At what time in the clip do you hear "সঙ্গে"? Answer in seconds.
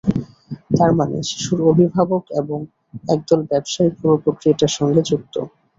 4.77-5.01